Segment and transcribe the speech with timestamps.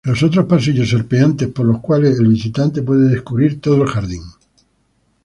[0.03, 4.23] Los otros pasillos serpenteantes por los cuales el visitante puede descubrir todo el jardín.